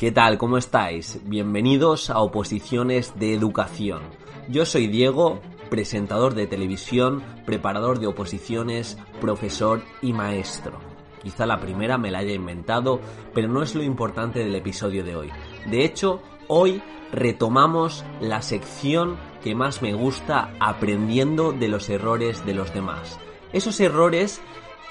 ¿Qué 0.00 0.12
tal? 0.12 0.38
¿Cómo 0.38 0.56
estáis? 0.56 1.20
Bienvenidos 1.24 2.08
a 2.08 2.20
Oposiciones 2.20 3.18
de 3.18 3.34
Educación. 3.34 4.00
Yo 4.48 4.64
soy 4.64 4.86
Diego, 4.86 5.42
presentador 5.68 6.32
de 6.32 6.46
televisión, 6.46 7.22
preparador 7.44 7.98
de 7.98 8.06
oposiciones, 8.06 8.96
profesor 9.20 9.82
y 10.00 10.14
maestro. 10.14 10.78
Quizá 11.22 11.44
la 11.44 11.60
primera 11.60 11.98
me 11.98 12.10
la 12.10 12.20
haya 12.20 12.32
inventado, 12.32 12.98
pero 13.34 13.48
no 13.48 13.62
es 13.62 13.74
lo 13.74 13.82
importante 13.82 14.38
del 14.38 14.54
episodio 14.54 15.04
de 15.04 15.16
hoy. 15.16 15.30
De 15.66 15.84
hecho, 15.84 16.22
hoy 16.48 16.80
retomamos 17.12 18.02
la 18.22 18.40
sección 18.40 19.18
que 19.44 19.54
más 19.54 19.82
me 19.82 19.92
gusta 19.92 20.54
aprendiendo 20.60 21.52
de 21.52 21.68
los 21.68 21.90
errores 21.90 22.46
de 22.46 22.54
los 22.54 22.72
demás. 22.72 23.18
Esos 23.52 23.78
errores 23.80 24.40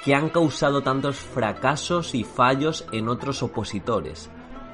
que 0.05 0.13
han 0.13 0.29
causado 0.29 0.83
tantos 0.83 1.15
fracasos 1.15 2.13
y 2.13 2.23
fallos 2.23 2.85
en 2.91 3.09
otros 3.09 3.41
opositores 3.41 4.29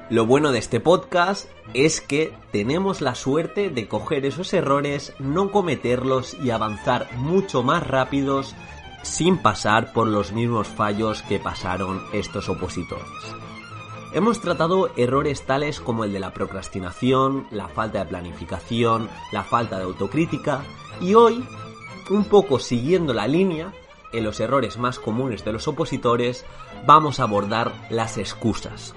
lo 0.08 0.24
bueno 0.24 0.52
de 0.52 0.60
este 0.60 0.78
podcast 0.78 1.48
es 1.74 2.00
que 2.00 2.32
tenemos 2.52 3.00
la 3.00 3.16
suerte 3.16 3.70
de 3.70 3.88
coger 3.88 4.24
esos 4.24 4.52
errores, 4.54 5.12
no 5.18 5.50
cometerlos 5.50 6.34
y 6.34 6.50
avanzar 6.50 7.08
mucho 7.16 7.64
más 7.64 7.84
rápidos 7.84 8.54
sin 9.02 9.38
pasar 9.38 9.92
por 9.92 10.06
los 10.06 10.32
mismos 10.32 10.68
fallos 10.68 11.22
que 11.22 11.40
pasaron 11.40 12.02
estos 12.12 12.48
opositores. 12.48 13.04
Hemos 14.12 14.40
tratado 14.40 14.90
errores 14.96 15.44
tales 15.44 15.80
como 15.80 16.04
el 16.04 16.12
de 16.12 16.20
la 16.20 16.32
procrastinación, 16.32 17.46
la 17.50 17.68
falta 17.68 17.98
de 17.98 18.06
planificación, 18.06 19.08
la 19.32 19.42
falta 19.42 19.76
de 19.76 19.84
autocrítica 19.84 20.62
y 21.00 21.14
hoy, 21.14 21.44
un 22.10 22.24
poco 22.24 22.60
siguiendo 22.60 23.12
la 23.12 23.26
línea, 23.26 23.72
en 24.12 24.22
los 24.22 24.38
errores 24.38 24.78
más 24.78 25.00
comunes 25.00 25.44
de 25.44 25.52
los 25.52 25.66
opositores, 25.66 26.44
vamos 26.86 27.18
a 27.18 27.24
abordar 27.24 27.72
las 27.90 28.18
excusas 28.18 28.94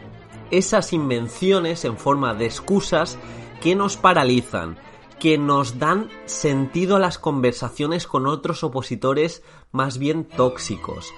esas 0.52 0.94
invenciones 0.94 1.86
en 1.86 1.98
forma 1.98 2.34
de 2.34 2.46
excusas 2.46 3.18
que 3.62 3.76
nos 3.76 3.98
paralizan, 3.98 4.78
que 5.20 5.38
nos 5.38 5.80
dan 5.80 6.10
sentido 6.26 6.96
a 6.96 7.00
las 7.00 7.20
conversaciones 7.20 8.08
con 8.08 8.26
otros 8.26 8.64
opositores 8.64 9.44
más 9.72 9.98
bien 9.98 10.24
tóxicos. 10.24 11.14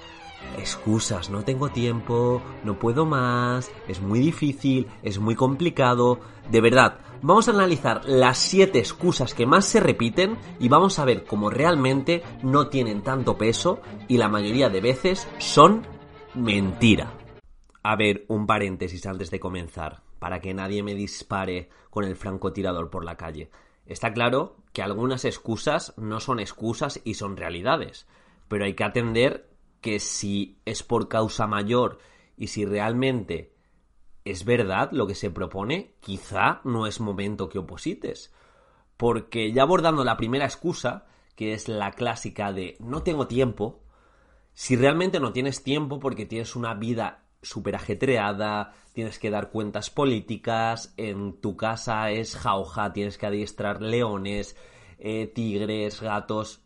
Excusas, 0.58 1.30
no 1.30 1.44
tengo 1.44 1.70
tiempo, 1.70 2.42
no 2.64 2.78
puedo 2.78 3.06
más, 3.06 3.70
es 3.88 4.00
muy 4.00 4.18
difícil, 4.18 4.88
es 5.02 5.18
muy 5.18 5.34
complicado. 5.34 6.18
De 6.50 6.60
verdad, 6.60 6.98
vamos 7.22 7.48
a 7.48 7.52
analizar 7.52 8.02
las 8.04 8.38
siete 8.38 8.80
excusas 8.80 9.34
que 9.34 9.46
más 9.46 9.64
se 9.64 9.80
repiten 9.80 10.36
y 10.58 10.68
vamos 10.68 10.98
a 10.98 11.04
ver 11.04 11.24
cómo 11.24 11.48
realmente 11.48 12.22
no 12.42 12.68
tienen 12.68 13.02
tanto 13.02 13.38
peso 13.38 13.80
y 14.08 14.18
la 14.18 14.28
mayoría 14.28 14.68
de 14.68 14.80
veces 14.80 15.28
son 15.38 15.86
mentira. 16.34 17.21
A 17.82 17.96
ver, 17.96 18.24
un 18.28 18.46
paréntesis 18.46 19.06
antes 19.06 19.30
de 19.30 19.40
comenzar, 19.40 20.02
para 20.18 20.40
que 20.40 20.54
nadie 20.54 20.82
me 20.82 20.94
dispare 20.94 21.68
con 21.90 22.04
el 22.04 22.16
francotirador 22.16 22.90
por 22.90 23.04
la 23.04 23.16
calle. 23.16 23.50
Está 23.86 24.12
claro 24.12 24.56
que 24.72 24.82
algunas 24.82 25.24
excusas 25.24 25.92
no 25.96 26.20
son 26.20 26.38
excusas 26.38 27.00
y 27.04 27.14
son 27.14 27.36
realidades, 27.36 28.06
pero 28.46 28.64
hay 28.64 28.74
que 28.74 28.84
atender 28.84 29.50
que 29.80 29.98
si 29.98 30.60
es 30.64 30.84
por 30.84 31.08
causa 31.08 31.48
mayor 31.48 31.98
y 32.36 32.46
si 32.46 32.64
realmente 32.64 33.52
es 34.24 34.44
verdad 34.44 34.90
lo 34.92 35.08
que 35.08 35.16
se 35.16 35.30
propone, 35.30 35.96
quizá 36.00 36.60
no 36.62 36.86
es 36.86 37.00
momento 37.00 37.48
que 37.48 37.58
oposites. 37.58 38.32
Porque 38.96 39.52
ya 39.52 39.62
abordando 39.62 40.04
la 40.04 40.16
primera 40.16 40.44
excusa, 40.44 41.06
que 41.34 41.54
es 41.54 41.66
la 41.66 41.90
clásica 41.90 42.52
de 42.52 42.76
no 42.78 43.02
tengo 43.02 43.26
tiempo, 43.26 43.80
si 44.54 44.76
realmente 44.76 45.18
no 45.18 45.32
tienes 45.32 45.64
tiempo 45.64 45.98
porque 45.98 46.26
tienes 46.26 46.54
una 46.54 46.74
vida 46.74 47.24
súper 47.42 47.74
ajetreada, 47.74 48.72
tienes 48.92 49.18
que 49.18 49.30
dar 49.30 49.50
cuentas 49.50 49.90
políticas, 49.90 50.94
en 50.96 51.40
tu 51.40 51.56
casa 51.56 52.10
es 52.10 52.36
jauja, 52.36 52.92
tienes 52.92 53.18
que 53.18 53.26
adiestrar 53.26 53.82
leones, 53.82 54.56
eh, 54.98 55.26
tigres, 55.26 56.00
gatos, 56.00 56.62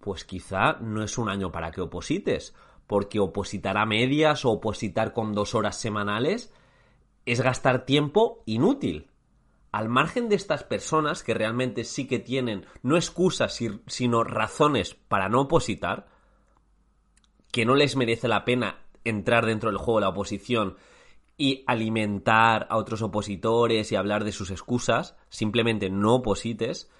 pues 0.00 0.24
quizá 0.24 0.74
no 0.80 1.02
es 1.02 1.18
un 1.18 1.28
año 1.28 1.52
para 1.52 1.70
que 1.70 1.82
oposites, 1.82 2.54
porque 2.86 3.20
opositar 3.20 3.76
a 3.76 3.84
medias 3.84 4.44
o 4.44 4.50
opositar 4.50 5.12
con 5.12 5.34
dos 5.34 5.54
horas 5.54 5.76
semanales 5.76 6.52
es 7.26 7.42
gastar 7.42 7.84
tiempo 7.84 8.42
inútil. 8.46 9.10
Al 9.70 9.90
margen 9.90 10.30
de 10.30 10.36
estas 10.36 10.64
personas 10.64 11.22
que 11.22 11.34
realmente 11.34 11.84
sí 11.84 12.06
que 12.06 12.18
tienen 12.18 12.64
no 12.82 12.96
excusas 12.96 13.58
sino 13.86 14.24
razones 14.24 14.94
para 14.94 15.28
no 15.28 15.42
opositar, 15.42 16.08
que 17.52 17.66
no 17.66 17.74
les 17.74 17.96
merece 17.96 18.28
la 18.28 18.46
pena 18.46 18.87
entrar 19.04 19.46
dentro 19.46 19.70
del 19.70 19.78
juego 19.78 20.00
la 20.00 20.08
oposición 20.08 20.76
y 21.36 21.64
alimentar 21.66 22.66
a 22.68 22.76
otros 22.76 23.00
opositores 23.02 23.92
y 23.92 23.96
hablar 23.96 24.24
de 24.24 24.32
sus 24.32 24.50
excusas, 24.50 25.16
simplemente 25.28 25.88
no 25.88 26.16
oposites, 26.16 26.90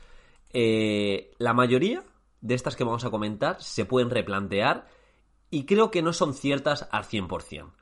eh, 0.52 1.32
la 1.38 1.54
mayoría 1.54 2.04
de 2.40 2.54
estas 2.54 2.76
que 2.76 2.84
vamos 2.84 3.04
a 3.04 3.10
comentar 3.10 3.60
se 3.60 3.84
pueden 3.84 4.10
replantear 4.10 4.86
y 5.50 5.64
creo 5.64 5.90
que 5.90 6.02
no 6.02 6.12
son 6.12 6.34
ciertas 6.34 6.88
al 6.92 7.04
100%. 7.04 7.72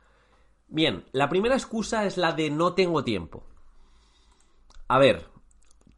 Bien, 0.68 1.04
la 1.12 1.28
primera 1.28 1.54
excusa 1.54 2.06
es 2.06 2.16
la 2.16 2.32
de 2.32 2.50
no 2.50 2.74
tengo 2.74 3.04
tiempo. 3.04 3.44
A 4.88 4.98
ver, 4.98 5.28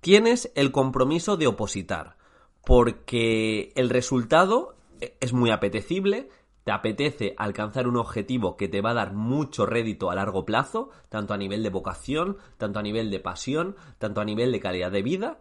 tienes 0.00 0.50
el 0.54 0.72
compromiso 0.72 1.36
de 1.36 1.46
opositar, 1.46 2.16
porque 2.64 3.72
el 3.76 3.90
resultado 3.90 4.76
es 5.20 5.32
muy 5.32 5.50
apetecible, 5.50 6.28
te 6.68 6.72
apetece 6.72 7.34
alcanzar 7.38 7.88
un 7.88 7.96
objetivo 7.96 8.58
que 8.58 8.68
te 8.68 8.82
va 8.82 8.90
a 8.90 8.94
dar 8.94 9.14
mucho 9.14 9.64
rédito 9.64 10.10
a 10.10 10.14
largo 10.14 10.44
plazo, 10.44 10.90
tanto 11.08 11.32
a 11.32 11.38
nivel 11.38 11.62
de 11.62 11.70
vocación, 11.70 12.36
tanto 12.58 12.78
a 12.78 12.82
nivel 12.82 13.10
de 13.10 13.20
pasión, 13.20 13.74
tanto 13.96 14.20
a 14.20 14.26
nivel 14.26 14.52
de 14.52 14.60
calidad 14.60 14.92
de 14.92 15.00
vida, 15.00 15.38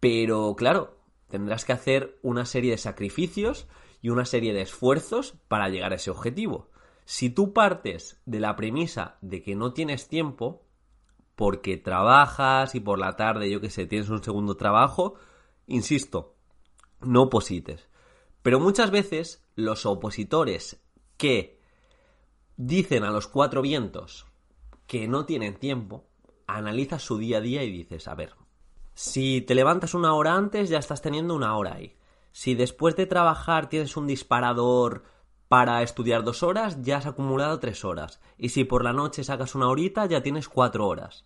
pero 0.00 0.54
claro, 0.54 0.98
tendrás 1.28 1.64
que 1.64 1.72
hacer 1.72 2.18
una 2.20 2.44
serie 2.44 2.72
de 2.72 2.76
sacrificios 2.76 3.66
y 4.02 4.10
una 4.10 4.26
serie 4.26 4.52
de 4.52 4.60
esfuerzos 4.60 5.34
para 5.48 5.70
llegar 5.70 5.92
a 5.92 5.96
ese 5.96 6.10
objetivo. 6.10 6.68
Si 7.06 7.30
tú 7.30 7.54
partes 7.54 8.20
de 8.26 8.40
la 8.40 8.54
premisa 8.54 9.16
de 9.22 9.40
que 9.40 9.56
no 9.56 9.72
tienes 9.72 10.08
tiempo, 10.08 10.66
porque 11.36 11.78
trabajas 11.78 12.74
y 12.74 12.80
por 12.80 12.98
la 12.98 13.16
tarde, 13.16 13.50
yo 13.50 13.62
que 13.62 13.70
sé, 13.70 13.86
tienes 13.86 14.10
un 14.10 14.22
segundo 14.22 14.58
trabajo, 14.58 15.14
insisto, 15.66 16.34
no 17.00 17.22
oposites. 17.22 17.88
Pero 18.44 18.60
muchas 18.60 18.90
veces 18.90 19.42
los 19.56 19.86
opositores 19.86 20.78
que 21.16 21.58
dicen 22.58 23.02
a 23.02 23.10
los 23.10 23.26
cuatro 23.26 23.62
vientos 23.62 24.26
que 24.86 25.08
no 25.08 25.24
tienen 25.24 25.54
tiempo, 25.54 26.04
analizas 26.46 27.00
su 27.00 27.16
día 27.16 27.38
a 27.38 27.40
día 27.40 27.62
y 27.62 27.70
dices, 27.70 28.06
a 28.06 28.14
ver, 28.14 28.34
si 28.92 29.40
te 29.40 29.54
levantas 29.54 29.94
una 29.94 30.12
hora 30.12 30.34
antes 30.34 30.68
ya 30.68 30.78
estás 30.78 31.00
teniendo 31.00 31.34
una 31.34 31.56
hora 31.56 31.76
ahí. 31.76 31.96
Si 32.32 32.54
después 32.54 32.96
de 32.96 33.06
trabajar 33.06 33.70
tienes 33.70 33.96
un 33.96 34.06
disparador 34.06 35.04
para 35.48 35.82
estudiar 35.82 36.22
dos 36.22 36.42
horas, 36.42 36.82
ya 36.82 36.98
has 36.98 37.06
acumulado 37.06 37.58
tres 37.60 37.82
horas. 37.82 38.20
Y 38.36 38.50
si 38.50 38.64
por 38.64 38.84
la 38.84 38.92
noche 38.92 39.24
sacas 39.24 39.54
una 39.54 39.68
horita, 39.68 40.04
ya 40.04 40.22
tienes 40.22 40.50
cuatro 40.50 40.86
horas. 40.86 41.24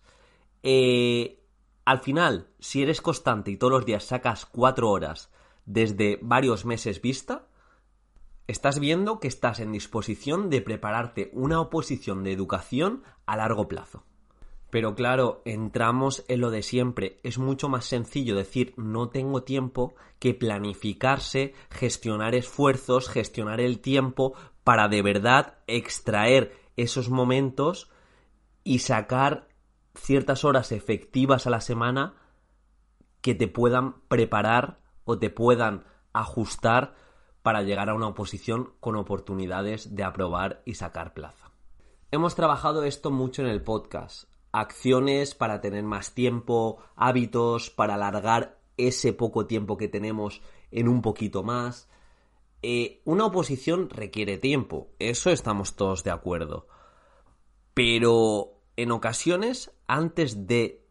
Eh, 0.63 1.43
al 1.83 1.99
final, 1.99 2.47
si 2.59 2.81
eres 2.81 3.01
constante 3.01 3.51
y 3.51 3.57
todos 3.57 3.73
los 3.73 3.85
días 3.85 4.05
sacas 4.05 4.45
cuatro 4.45 4.89
horas 4.89 5.29
desde 5.69 6.17
varios 6.23 6.65
meses 6.65 6.99
vista, 6.99 7.45
estás 8.47 8.79
viendo 8.79 9.19
que 9.19 9.27
estás 9.27 9.59
en 9.59 9.71
disposición 9.71 10.49
de 10.49 10.63
prepararte 10.63 11.29
una 11.31 11.61
oposición 11.61 12.23
de 12.23 12.33
educación 12.33 13.03
a 13.27 13.37
largo 13.37 13.67
plazo. 13.67 14.03
Pero 14.71 14.95
claro, 14.95 15.43
entramos 15.45 16.25
en 16.27 16.41
lo 16.41 16.49
de 16.49 16.63
siempre. 16.63 17.19
Es 17.21 17.37
mucho 17.37 17.69
más 17.69 17.85
sencillo 17.85 18.35
decir 18.35 18.73
no 18.77 19.09
tengo 19.09 19.43
tiempo 19.43 19.93
que 20.17 20.33
planificarse, 20.33 21.53
gestionar 21.69 22.33
esfuerzos, 22.33 23.07
gestionar 23.07 23.61
el 23.61 23.79
tiempo 23.79 24.33
para 24.63 24.87
de 24.87 25.03
verdad 25.03 25.59
extraer 25.67 26.57
esos 26.77 27.09
momentos 27.09 27.91
y 28.63 28.79
sacar 28.79 29.47
ciertas 29.93 30.43
horas 30.43 30.71
efectivas 30.71 31.45
a 31.45 31.51
la 31.51 31.61
semana 31.61 32.15
que 33.21 33.35
te 33.35 33.47
puedan 33.47 34.01
preparar 34.07 34.79
o 35.09 35.17
te 35.17 35.31
puedan 35.31 35.85
ajustar 36.13 36.93
para 37.41 37.63
llegar 37.63 37.89
a 37.89 37.95
una 37.95 38.09
oposición 38.09 38.73
con 38.79 38.95
oportunidades 38.95 39.95
de 39.95 40.03
aprobar 40.03 40.61
y 40.65 40.75
sacar 40.75 41.15
plaza. 41.15 41.51
Hemos 42.11 42.35
trabajado 42.35 42.83
esto 42.83 43.09
mucho 43.09 43.41
en 43.41 43.47
el 43.47 43.63
podcast. 43.63 44.29
Acciones 44.51 45.33
para 45.33 45.61
tener 45.61 45.81
más 45.81 46.13
tiempo, 46.13 46.77
hábitos 46.95 47.71
para 47.71 47.95
alargar 47.95 48.59
ese 48.77 49.11
poco 49.11 49.47
tiempo 49.47 49.77
que 49.77 49.87
tenemos 49.87 50.43
en 50.69 50.87
un 50.87 51.01
poquito 51.01 51.41
más. 51.41 51.89
Eh, 52.61 53.01
una 53.03 53.25
oposición 53.25 53.89
requiere 53.89 54.37
tiempo, 54.37 54.91
eso 54.99 55.31
estamos 55.31 55.75
todos 55.75 56.03
de 56.03 56.11
acuerdo. 56.11 56.67
Pero 57.73 58.61
en 58.75 58.91
ocasiones, 58.91 59.71
antes 59.87 60.45
de 60.45 60.85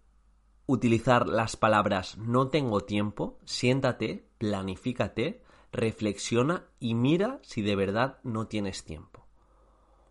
utilizar 0.69 1.27
las 1.27 1.57
palabras 1.57 2.19
no 2.19 2.49
tengo 2.49 2.83
tiempo, 2.83 3.39
siéntate, 3.47 4.29
planifícate, 4.37 5.43
reflexiona 5.73 6.67
y 6.79 6.95
mira 6.95 7.41
si 7.43 7.63
de 7.63 7.75
verdad 7.75 8.19
no 8.23 8.49
tienes 8.49 8.85
tiempo. 8.85 9.27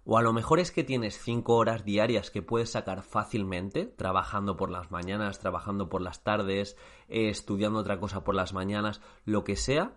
O 0.03 0.17
a 0.17 0.23
lo 0.23 0.33
mejor 0.33 0.59
es 0.59 0.71
que 0.71 0.83
tienes 0.83 1.21
cinco 1.21 1.57
horas 1.57 1.85
diarias 1.85 2.31
que 2.31 2.41
puedes 2.41 2.71
sacar 2.71 3.03
fácilmente, 3.03 3.85
trabajando 3.85 4.57
por 4.57 4.71
las 4.71 4.89
mañanas, 4.89 5.37
trabajando 5.37 5.89
por 5.89 6.01
las 6.01 6.23
tardes, 6.23 6.75
eh, 7.07 7.29
estudiando 7.29 7.77
otra 7.77 7.99
cosa 7.99 8.23
por 8.23 8.33
las 8.33 8.53
mañanas, 8.53 8.99
lo 9.25 9.43
que 9.43 9.57
sea, 9.57 9.95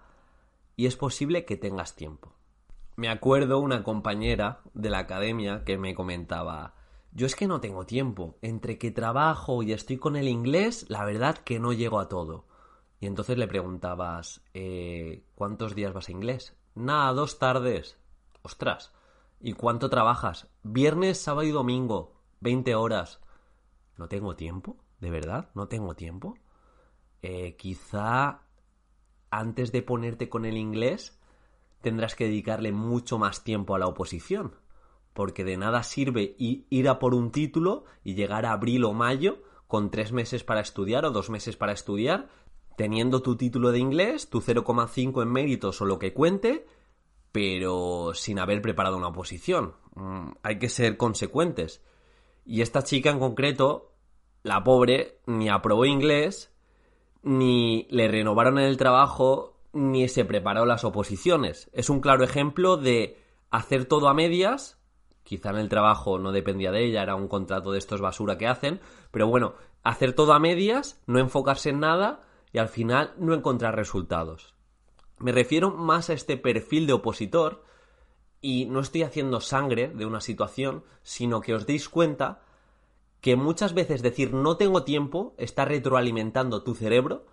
y 0.76 0.84
es 0.84 0.96
posible 0.96 1.46
que 1.46 1.56
tengas 1.56 1.96
tiempo. 1.96 2.34
Me 2.96 3.08
acuerdo 3.08 3.60
una 3.60 3.82
compañera 3.82 4.60
de 4.74 4.90
la 4.90 4.98
academia 4.98 5.64
que 5.64 5.78
me 5.78 5.94
comentaba, 5.94 6.74
yo 7.12 7.26
es 7.26 7.34
que 7.34 7.46
no 7.46 7.60
tengo 7.60 7.86
tiempo, 7.86 8.38
entre 8.42 8.78
que 8.78 8.90
trabajo 8.90 9.62
y 9.62 9.72
estoy 9.72 9.96
con 9.96 10.16
el 10.16 10.28
inglés, 10.28 10.86
la 10.88 11.04
verdad 11.04 11.38
que 11.38 11.58
no 11.58 11.72
llego 11.72 11.98
a 11.98 12.08
todo. 12.08 12.46
Y 13.00 13.06
entonces 13.06 13.38
le 13.38 13.48
preguntabas, 13.48 14.42
eh, 14.54 15.24
¿cuántos 15.34 15.74
días 15.74 15.92
vas 15.92 16.08
a 16.08 16.12
inglés? 16.12 16.56
Nada, 16.74 17.12
dos 17.12 17.38
tardes. 17.38 17.98
Ostras, 18.42 18.92
¿y 19.40 19.54
cuánto 19.54 19.90
trabajas? 19.90 20.48
Viernes, 20.62 21.20
sábado 21.20 21.46
y 21.46 21.50
domingo, 21.50 22.20
20 22.40 22.74
horas. 22.74 23.20
¿No 23.96 24.08
tengo 24.08 24.36
tiempo? 24.36 24.76
¿De 25.00 25.10
verdad? 25.10 25.50
¿No 25.54 25.66
tengo 25.66 25.94
tiempo? 25.96 26.36
Eh, 27.22 27.56
quizá 27.56 28.42
antes 29.30 29.72
de 29.72 29.82
ponerte 29.82 30.28
con 30.28 30.44
el 30.44 30.56
inglés 30.56 31.18
tendrás 31.80 32.14
que 32.14 32.24
dedicarle 32.24 32.72
mucho 32.72 33.18
más 33.18 33.42
tiempo 33.44 33.74
a 33.74 33.78
la 33.78 33.86
oposición. 33.86 34.54
Porque 35.12 35.44
de 35.44 35.56
nada 35.56 35.82
sirve 35.82 36.34
ir 36.38 36.88
a 36.88 36.98
por 36.98 37.14
un 37.14 37.30
título 37.32 37.84
y 38.04 38.14
llegar 38.14 38.46
a 38.46 38.52
abril 38.52 38.84
o 38.84 38.92
mayo 38.92 39.42
con 39.66 39.90
tres 39.90 40.12
meses 40.12 40.44
para 40.44 40.60
estudiar 40.60 41.04
o 41.04 41.10
dos 41.10 41.30
meses 41.30 41.56
para 41.56 41.72
estudiar 41.72 42.28
teniendo 42.80 43.20
tu 43.20 43.36
título 43.36 43.72
de 43.72 43.78
inglés, 43.78 44.30
tu 44.30 44.40
0,5 44.40 45.22
en 45.22 45.30
méritos 45.30 45.82
o 45.82 45.84
lo 45.84 45.98
que 45.98 46.14
cuente, 46.14 46.66
pero 47.30 48.12
sin 48.14 48.38
haber 48.38 48.62
preparado 48.62 48.96
una 48.96 49.08
oposición. 49.08 49.74
Mm, 49.96 50.30
hay 50.42 50.58
que 50.58 50.70
ser 50.70 50.96
consecuentes. 50.96 51.82
Y 52.46 52.62
esta 52.62 52.82
chica 52.82 53.10
en 53.10 53.18
concreto, 53.18 53.92
la 54.42 54.64
pobre, 54.64 55.18
ni 55.26 55.50
aprobó 55.50 55.84
inglés, 55.84 56.54
ni 57.22 57.86
le 57.90 58.08
renovaron 58.08 58.58
en 58.58 58.64
el 58.64 58.78
trabajo, 58.78 59.60
ni 59.74 60.08
se 60.08 60.24
preparó 60.24 60.64
las 60.64 60.82
oposiciones. 60.82 61.68
Es 61.74 61.90
un 61.90 62.00
claro 62.00 62.24
ejemplo 62.24 62.78
de 62.78 63.18
hacer 63.50 63.84
todo 63.84 64.08
a 64.08 64.14
medias. 64.14 64.79
Quizá 65.22 65.50
en 65.50 65.56
el 65.58 65.68
trabajo 65.68 66.18
no 66.18 66.32
dependía 66.32 66.72
de 66.72 66.84
ella, 66.84 67.02
era 67.02 67.14
un 67.14 67.28
contrato 67.28 67.72
de 67.72 67.78
estos 67.78 68.00
basura 68.00 68.38
que 68.38 68.48
hacen, 68.48 68.80
pero 69.10 69.26
bueno, 69.26 69.54
hacer 69.82 70.14
todo 70.14 70.32
a 70.32 70.38
medias, 70.38 71.00
no 71.06 71.18
enfocarse 71.18 71.70
en 71.70 71.80
nada 71.80 72.22
y 72.52 72.58
al 72.58 72.68
final 72.68 73.14
no 73.18 73.34
encontrar 73.34 73.76
resultados. 73.76 74.54
Me 75.18 75.32
refiero 75.32 75.70
más 75.70 76.10
a 76.10 76.14
este 76.14 76.36
perfil 76.36 76.86
de 76.86 76.94
opositor 76.94 77.64
y 78.40 78.64
no 78.66 78.80
estoy 78.80 79.02
haciendo 79.02 79.40
sangre 79.40 79.88
de 79.88 80.06
una 80.06 80.20
situación, 80.20 80.84
sino 81.02 81.40
que 81.40 81.54
os 81.54 81.66
deis 81.66 81.88
cuenta 81.88 82.42
que 83.20 83.36
muchas 83.36 83.74
veces 83.74 84.02
decir 84.02 84.32
no 84.32 84.56
tengo 84.56 84.82
tiempo 84.82 85.34
está 85.36 85.64
retroalimentando 85.64 86.62
tu 86.62 86.74
cerebro 86.74 87.26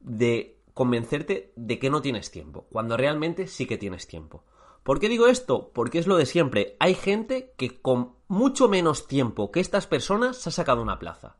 de 0.00 0.58
convencerte 0.72 1.52
de 1.56 1.78
que 1.78 1.90
no 1.90 2.00
tienes 2.00 2.30
tiempo, 2.30 2.66
cuando 2.70 2.96
realmente 2.96 3.46
sí 3.46 3.66
que 3.66 3.78
tienes 3.78 4.06
tiempo. 4.06 4.42
¿Por 4.84 5.00
qué 5.00 5.08
digo 5.08 5.26
esto? 5.26 5.72
Porque 5.72 5.98
es 5.98 6.06
lo 6.06 6.16
de 6.16 6.26
siempre. 6.26 6.76
Hay 6.78 6.94
gente 6.94 7.54
que 7.56 7.80
con 7.80 8.16
mucho 8.28 8.68
menos 8.68 9.08
tiempo 9.08 9.50
que 9.50 9.60
estas 9.60 9.86
personas 9.86 10.36
se 10.36 10.50
ha 10.50 10.52
sacado 10.52 10.82
una 10.82 10.98
plaza. 10.98 11.36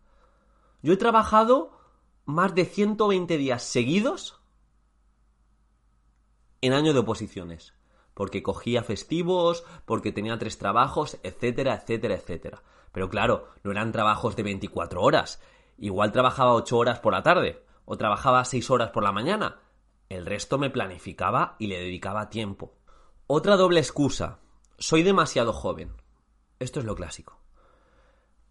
Yo 0.82 0.94
he 0.94 0.96
trabajado 0.96 1.78
más 2.24 2.54
de 2.54 2.64
120 2.64 3.36
días 3.36 3.62
seguidos 3.62 4.40
en 6.62 6.72
año 6.72 6.94
de 6.94 7.00
oposiciones. 7.00 7.74
Porque 8.14 8.42
cogía 8.42 8.82
festivos, 8.82 9.64
porque 9.84 10.10
tenía 10.10 10.38
tres 10.38 10.56
trabajos, 10.56 11.18
etcétera, 11.22 11.74
etcétera, 11.74 12.14
etcétera. 12.14 12.62
Pero 12.92 13.10
claro, 13.10 13.48
no 13.62 13.72
eran 13.72 13.92
trabajos 13.92 14.36
de 14.36 14.44
24 14.44 15.02
horas. 15.02 15.42
Igual 15.76 16.12
trabajaba 16.12 16.54
8 16.54 16.78
horas 16.78 17.00
por 17.00 17.12
la 17.12 17.22
tarde, 17.22 17.62
o 17.84 17.98
trabajaba 17.98 18.44
6 18.44 18.70
horas 18.70 18.90
por 18.90 19.02
la 19.02 19.12
mañana. 19.12 19.60
El 20.08 20.24
resto 20.24 20.56
me 20.56 20.70
planificaba 20.70 21.56
y 21.58 21.66
le 21.66 21.80
dedicaba 21.80 22.30
tiempo. 22.30 22.72
Otra 23.26 23.56
doble 23.56 23.80
excusa. 23.80 24.38
Soy 24.76 25.02
demasiado 25.02 25.54
joven. 25.54 25.94
Esto 26.58 26.80
es 26.80 26.84
lo 26.84 26.94
clásico. 26.94 27.43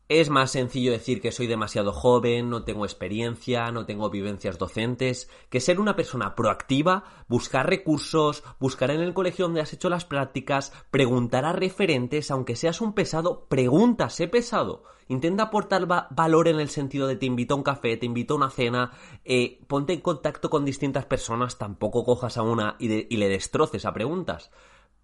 Es 0.09 0.29
más 0.29 0.51
sencillo 0.51 0.91
decir 0.91 1.21
que 1.21 1.31
soy 1.31 1.47
demasiado 1.47 1.93
joven, 1.93 2.49
no 2.49 2.65
tengo 2.65 2.83
experiencia, 2.83 3.71
no 3.71 3.85
tengo 3.85 4.09
vivencias 4.09 4.57
docentes, 4.57 5.29
que 5.49 5.61
ser 5.61 5.79
una 5.79 5.95
persona 5.95 6.35
proactiva, 6.35 7.05
buscar 7.29 7.69
recursos, 7.69 8.43
buscar 8.59 8.91
en 8.91 8.99
el 8.99 9.13
colegio 9.13 9.45
donde 9.45 9.61
has 9.61 9.71
hecho 9.71 9.89
las 9.89 10.03
prácticas, 10.03 10.73
preguntar 10.91 11.45
a 11.45 11.53
referentes, 11.53 12.31
aunque 12.31 12.57
seas 12.57 12.81
un 12.81 12.93
pesado, 12.93 13.45
pregunta, 13.47 14.09
sé 14.09 14.27
pesado. 14.27 14.83
Intenta 15.07 15.43
aportar 15.43 15.87
valor 15.87 16.49
en 16.49 16.59
el 16.59 16.69
sentido 16.69 17.07
de 17.07 17.15
te 17.15 17.25
invito 17.25 17.53
a 17.53 17.57
un 17.57 17.63
café, 17.63 17.95
te 17.95 18.05
invito 18.05 18.33
a 18.33 18.37
una 18.37 18.49
cena, 18.49 18.91
eh, 19.23 19.61
ponte 19.67 19.93
en 19.93 20.01
contacto 20.01 20.49
con 20.49 20.65
distintas 20.65 21.05
personas, 21.05 21.57
tampoco 21.57 22.03
cojas 22.03 22.37
a 22.37 22.41
una 22.41 22.75
y, 22.77 22.91
y 22.91 23.17
le 23.17 23.29
destroces 23.29 23.85
a 23.85 23.93
preguntas. 23.93 24.51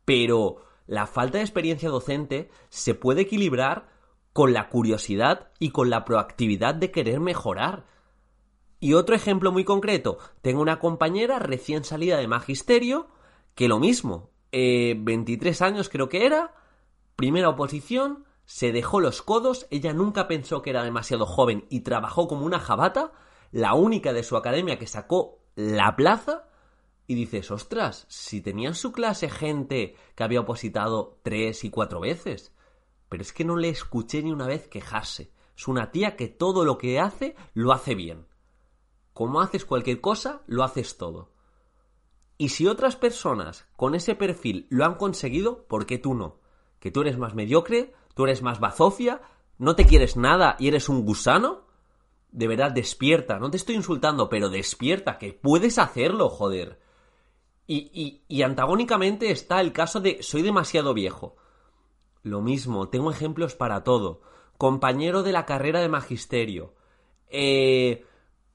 Pero 0.04 0.58
la 0.88 1.08
falta 1.08 1.38
de 1.38 1.46
experiencia 1.46 1.88
docente 1.88 2.50
se 2.68 2.96
puede 2.96 3.22
equilibrar 3.22 3.99
con 4.40 4.54
la 4.54 4.70
curiosidad 4.70 5.52
y 5.60 5.72
con 5.72 5.90
la 5.90 6.06
proactividad 6.06 6.74
de 6.74 6.92
querer 6.92 7.20
mejorar. 7.20 7.84
Y 8.80 8.94
otro 8.94 9.14
ejemplo 9.14 9.52
muy 9.52 9.66
concreto, 9.66 10.18
tengo 10.42 10.62
una 10.62 10.80
compañera 10.80 11.40
recién 11.40 11.84
salida 11.84 12.16
de 12.16 12.28
magisterio 12.30 13.10
que 13.54 13.68
lo 13.68 13.80
mismo, 13.80 14.30
23 14.54 15.60
eh, 15.60 15.66
años 15.66 15.90
creo 15.90 16.08
que 16.08 16.26
era, 16.26 16.56
primera 17.18 17.50
oposición, 17.50 18.24
se 18.46 18.72
dejó 18.72 19.02
los 19.02 19.22
codos, 19.22 19.68
ella 19.72 19.92
nunca 19.92 20.30
pensó 20.30 20.62
que 20.62 20.70
era 20.70 20.86
demasiado 20.86 21.26
joven 21.26 21.66
y 21.70 21.82
trabajó 21.82 22.30
como 22.30 22.46
una 22.46 22.60
jabata, 22.60 23.12
la 23.52 23.74
única 23.74 24.14
de 24.14 24.24
su 24.24 24.38
academia 24.38 24.80
que 24.80 24.88
sacó 24.88 25.40
la 25.56 25.98
plaza, 25.98 26.48
y 27.08 27.16
dices, 27.16 27.52
ostras, 27.52 28.06
si 28.08 28.40
tenía 28.40 28.70
en 28.70 28.76
su 28.76 28.94
clase 28.94 29.30
gente 29.30 29.98
que 30.16 30.24
había 30.24 30.40
opositado 30.40 31.20
tres 31.24 31.66
y 31.66 31.70
cuatro 31.70 32.00
veces, 32.00 32.54
pero 33.10 33.24
es 33.24 33.34
que 33.34 33.44
no 33.44 33.58
le 33.58 33.70
escuché 33.70 34.24
ni 34.24 34.32
una 34.32 34.48
vez 34.48 34.68
quejarse. 34.68 35.32
Es 35.58 35.68
una 35.68 35.92
tía 35.92 36.16
que 36.16 36.28
todo 36.28 36.64
lo 36.64 36.78
que 36.78 37.00
hace 37.00 37.36
lo 37.54 37.74
hace 37.74 37.96
bien. 37.96 38.28
Como 39.14 39.42
haces 39.42 39.66
cualquier 39.66 40.00
cosa, 40.00 40.44
lo 40.48 40.64
haces 40.64 40.98
todo. 40.98 41.34
Y 42.38 42.50
si 42.50 42.68
otras 42.68 42.96
personas 42.96 43.68
con 43.76 43.96
ese 43.96 44.16
perfil 44.16 44.68
lo 44.70 44.86
han 44.86 44.96
conseguido, 44.96 45.66
¿por 45.66 45.86
qué 45.86 45.98
tú 45.98 46.14
no? 46.14 46.40
Que 46.80 46.92
tú 46.92 47.02
eres 47.02 47.18
más 47.18 47.36
mediocre, 47.36 47.94
tú 48.16 48.24
eres 48.24 48.42
más 48.42 48.62
bazofia, 48.62 49.22
no 49.58 49.76
te 49.76 49.86
quieres 49.86 50.16
nada 50.16 50.56
y 50.58 50.70
eres 50.70 50.88
un 50.88 51.04
gusano. 51.04 51.68
De 52.32 52.48
verdad, 52.48 52.72
despierta. 52.72 53.40
No 53.40 53.52
te 53.52 53.58
estoy 53.58 53.76
insultando, 53.76 54.30
pero 54.30 54.50
despierta, 54.50 55.18
que 55.18 55.34
puedes 55.34 55.80
hacerlo, 55.80 56.30
joder. 56.30 56.80
Y, 57.68 57.92
y, 57.94 58.24
y 58.30 58.44
antagónicamente 58.44 59.32
está 59.32 59.60
el 59.60 59.74
caso 59.74 60.00
de 60.00 60.24
soy 60.24 60.44
demasiado 60.44 60.94
viejo. 60.94 61.36
Lo 62.24 62.42
mismo, 62.42 62.90
tengo 62.90 63.12
ejemplos 63.12 63.56
para 63.56 63.84
todo. 63.84 64.22
Compañero 64.58 65.24
de 65.24 65.32
la 65.32 65.46
carrera 65.46 65.80
de 65.80 65.90
magisterio. 65.90 66.74
Eh, 67.30 68.06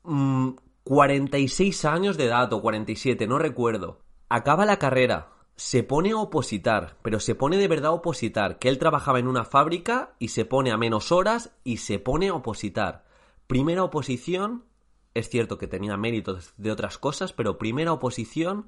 46 0.02 1.84
mm, 1.84 1.86
años 1.88 2.16
de 2.16 2.26
edad 2.26 2.52
o 2.52 2.60
47, 2.60 3.26
no 3.26 3.38
recuerdo. 3.38 4.00
Acaba 4.28 4.66
la 4.66 4.78
carrera, 4.78 5.30
se 5.56 5.82
pone 5.82 6.10
a 6.10 6.16
opositar, 6.16 6.96
pero 7.02 7.20
se 7.20 7.34
pone 7.34 7.56
de 7.56 7.68
verdad 7.68 7.92
a 7.92 7.94
opositar, 7.94 8.58
que 8.58 8.68
él 8.68 8.78
trabajaba 8.78 9.18
en 9.18 9.28
una 9.28 9.44
fábrica 9.44 10.14
y 10.18 10.28
se 10.28 10.44
pone 10.44 10.72
a 10.72 10.76
menos 10.76 11.12
horas 11.12 11.52
y 11.62 11.78
se 11.78 11.98
pone 11.98 12.28
a 12.28 12.34
opositar. 12.34 13.04
Primera 13.46 13.84
oposición, 13.84 14.64
es 15.14 15.28
cierto 15.28 15.58
que 15.58 15.68
tenía 15.68 15.96
méritos 15.96 16.54
de 16.56 16.72
otras 16.72 16.98
cosas, 16.98 17.32
pero 17.32 17.58
primera 17.58 17.92
oposición, 17.92 18.66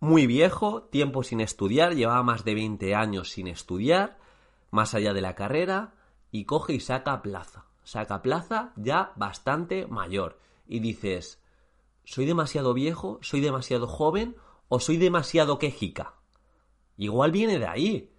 muy 0.00 0.26
viejo, 0.26 0.82
tiempo 0.84 1.22
sin 1.22 1.40
estudiar, 1.40 1.94
llevaba 1.94 2.22
más 2.22 2.44
de 2.44 2.54
20 2.54 2.94
años 2.94 3.30
sin 3.30 3.48
estudiar, 3.48 4.18
más 4.70 4.94
allá 4.94 5.12
de 5.12 5.20
la 5.20 5.34
carrera, 5.34 5.94
y 6.30 6.44
coge 6.44 6.74
y 6.74 6.80
saca 6.80 7.20
plaza. 7.22 7.64
Saca 7.82 8.22
plaza 8.22 8.72
ya 8.76 9.12
bastante 9.16 9.86
mayor. 9.86 10.38
Y 10.66 10.80
dices, 10.80 11.42
¿soy 12.04 12.26
demasiado 12.26 12.74
viejo? 12.74 13.18
¿Soy 13.22 13.40
demasiado 13.40 13.86
joven? 13.86 14.36
¿O 14.68 14.78
soy 14.78 14.98
demasiado 14.98 15.58
quejica? 15.58 16.14
Igual 16.96 17.32
viene 17.32 17.58
de 17.58 17.66
ahí. 17.66 18.12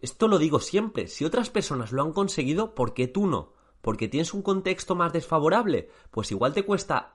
Esto 0.00 0.28
lo 0.28 0.38
digo 0.38 0.60
siempre. 0.60 1.08
Si 1.08 1.24
otras 1.24 1.50
personas 1.50 1.92
lo 1.92 2.02
han 2.02 2.12
conseguido, 2.12 2.74
¿por 2.74 2.92
qué 2.92 3.08
tú 3.08 3.26
no? 3.26 3.54
Porque 3.80 4.08
tienes 4.08 4.34
un 4.34 4.42
contexto 4.42 4.94
más 4.94 5.12
desfavorable. 5.12 5.90
Pues 6.10 6.30
igual 6.30 6.52
te 6.52 6.64
cuesta 6.64 7.14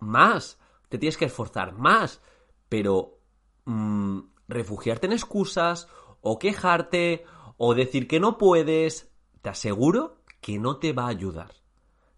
más. 0.00 0.58
Te 0.88 0.98
tienes 0.98 1.16
que 1.16 1.26
esforzar 1.26 1.72
más. 1.78 2.20
Pero 2.68 3.21
mm, 3.64 4.20
refugiarte 4.48 5.06
en 5.06 5.12
excusas, 5.12 5.88
o 6.20 6.38
quejarte, 6.38 7.24
o 7.56 7.74
decir 7.74 8.08
que 8.08 8.20
no 8.20 8.38
puedes, 8.38 9.12
te 9.42 9.50
aseguro 9.50 10.18
que 10.40 10.58
no 10.58 10.78
te 10.78 10.92
va 10.92 11.04
a 11.04 11.08
ayudar. 11.08 11.52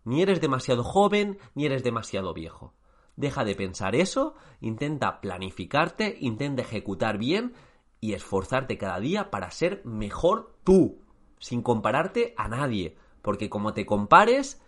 Ni 0.05 0.23
eres 0.23 0.41
demasiado 0.41 0.85
joven, 0.85 1.39
ni 1.55 1.67
eres 1.67 1.83
demasiado 1.83 2.35
viejo. 2.35 2.75
Deja 3.17 3.45
de 3.45 3.55
pensar 3.55 3.95
eso, 3.95 4.35
intenta 4.61 5.21
planificarte, 5.21 6.17
intenta 6.21 6.63
ejecutar 6.63 7.17
bien 7.19 7.55
y 8.01 8.13
esforzarte 8.13 8.77
cada 8.77 9.01
día 9.01 9.31
para 9.31 9.51
ser 9.51 9.83
mejor 9.85 10.57
tú, 10.65 11.01
sin 11.39 11.63
compararte 11.63 12.35
a 12.37 12.49
nadie, 12.49 12.97
porque 13.23 13.49
como 13.49 13.73
te 13.73 13.87
compares, 13.87 14.61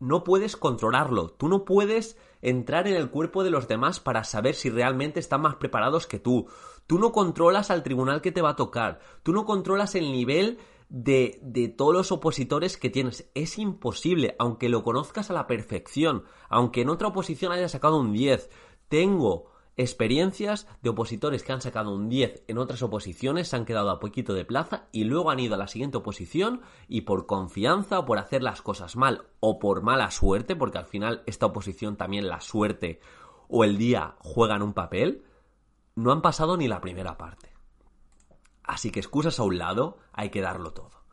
no 0.00 0.24
puedes 0.24 0.56
controlarlo, 0.56 1.30
tú 1.30 1.48
no 1.48 1.64
puedes 1.64 2.18
entrar 2.42 2.86
en 2.88 2.94
el 2.94 3.10
cuerpo 3.10 3.44
de 3.44 3.50
los 3.50 3.68
demás 3.68 4.00
para 4.00 4.24
saber 4.24 4.54
si 4.54 4.70
realmente 4.70 5.20
están 5.20 5.42
más 5.42 5.56
preparados 5.56 6.06
que 6.06 6.18
tú, 6.18 6.46
tú 6.86 6.98
no 6.98 7.12
controlas 7.12 7.70
al 7.70 7.82
tribunal 7.82 8.20
que 8.20 8.32
te 8.32 8.42
va 8.42 8.50
a 8.50 8.56
tocar, 8.56 9.00
tú 9.22 9.32
no 9.32 9.44
controlas 9.44 9.94
el 9.94 10.12
nivel 10.12 10.58
de, 10.88 11.38
de, 11.42 11.68
todos 11.68 11.94
los 11.94 12.12
opositores 12.12 12.76
que 12.76 12.90
tienes. 12.90 13.30
Es 13.34 13.58
imposible, 13.58 14.36
aunque 14.38 14.68
lo 14.68 14.84
conozcas 14.84 15.30
a 15.30 15.32
la 15.32 15.46
perfección, 15.46 16.24
aunque 16.48 16.82
en 16.82 16.90
otra 16.90 17.08
oposición 17.08 17.52
haya 17.52 17.68
sacado 17.68 17.98
un 17.98 18.12
10. 18.12 18.50
Tengo 18.88 19.53
experiencias 19.76 20.68
de 20.82 20.90
opositores 20.90 21.42
que 21.42 21.52
han 21.52 21.60
sacado 21.60 21.92
un 21.92 22.08
10 22.08 22.44
en 22.46 22.58
otras 22.58 22.82
oposiciones, 22.82 23.48
se 23.48 23.56
han 23.56 23.64
quedado 23.64 23.90
a 23.90 23.98
poquito 23.98 24.34
de 24.34 24.44
plaza 24.44 24.86
y 24.92 25.04
luego 25.04 25.30
han 25.30 25.40
ido 25.40 25.54
a 25.54 25.58
la 25.58 25.68
siguiente 25.68 25.98
oposición 25.98 26.60
y 26.88 27.02
por 27.02 27.26
confianza 27.26 27.98
o 27.98 28.04
por 28.04 28.18
hacer 28.18 28.42
las 28.42 28.62
cosas 28.62 28.96
mal 28.96 29.26
o 29.40 29.58
por 29.58 29.82
mala 29.82 30.10
suerte, 30.10 30.54
porque 30.54 30.78
al 30.78 30.86
final 30.86 31.22
esta 31.26 31.46
oposición 31.46 31.96
también 31.96 32.28
la 32.28 32.40
suerte 32.40 33.00
o 33.48 33.64
el 33.64 33.76
día 33.76 34.16
juegan 34.20 34.62
un 34.62 34.74
papel, 34.74 35.24
no 35.96 36.12
han 36.12 36.22
pasado 36.22 36.56
ni 36.56 36.68
la 36.68 36.80
primera 36.80 37.18
parte. 37.18 37.52
Así 38.62 38.90
que 38.90 39.00
excusas 39.00 39.38
a 39.38 39.42
un 39.42 39.58
lado, 39.58 39.98
hay 40.12 40.30
que 40.30 40.40
darlo 40.40 40.72
todo. 40.72 41.04